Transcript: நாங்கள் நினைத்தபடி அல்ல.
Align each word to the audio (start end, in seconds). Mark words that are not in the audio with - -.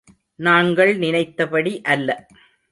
நாங்கள் 0.39 0.97
நினைத்தபடி 0.97 1.81
அல்ல. 1.85 2.09